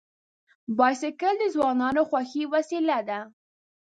بایسکل 0.77 1.33
د 1.39 1.43
ځوانانو 1.55 2.01
خوښي 2.09 2.43
وسیله 2.53 2.99
ده. 3.09 3.19